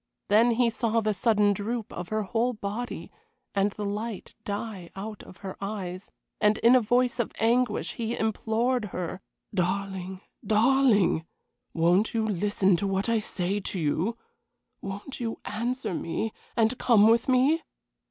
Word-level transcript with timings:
Then 0.29 0.49
he 0.53 0.71
saw 0.71 0.99
the 0.99 1.13
sudden 1.13 1.53
droop 1.53 1.93
of 1.93 2.09
her 2.09 2.23
whole 2.23 2.53
body 2.53 3.11
and 3.53 3.69
the 3.71 3.85
light 3.85 4.33
die 4.43 4.89
out 4.95 5.21
of 5.21 5.37
her 5.45 5.55
eyes, 5.63 6.09
and 6.39 6.57
in 6.57 6.73
a 6.73 6.81
voice 6.81 7.19
of 7.19 7.31
anguish 7.37 7.93
he 7.93 8.17
implored 8.17 8.85
her: 8.85 9.21
"Darling, 9.53 10.21
darling! 10.43 11.25
Won't 11.75 12.15
you 12.15 12.25
listen 12.27 12.75
to 12.77 12.87
what 12.87 13.09
I 13.09 13.19
say 13.19 13.59
to 13.59 13.79
you? 13.79 14.17
Won't 14.81 15.19
you 15.19 15.39
answer 15.45 15.93
me, 15.93 16.33
and 16.57 16.79
come 16.79 17.07
with 17.07 17.29
me?" 17.29 17.61